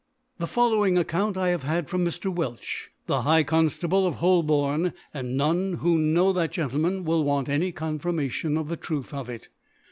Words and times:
The 0.39 0.47
following 0.47 0.97
Account 0.97 1.37
I 1.37 1.49
have 1.49 1.61
had 1.61 1.87
from 1.87 2.03
Mr, 2.03 2.33
fP^ekb, 2.33 2.65
the 3.05 3.21
High 3.21 3.43
Connabk 3.43 3.83
of 3.83 4.15
Hal^ 4.15 4.43
houm 4.47 4.93
\ 5.03 5.13
and 5.13 5.37
none 5.37 5.73
who 5.73 5.99
know 5.99 6.33
that 6.33 6.53
Gentle^ 6.53 6.79
man, 6.79 7.03
will 7.03 7.23
want 7.23 7.47
any 7.47 7.71
Confirmation 7.71 8.57
of 8.57 8.67
the 8.67 8.77
Truth 8.77 9.13
of 9.13 9.29
it. 9.29 9.49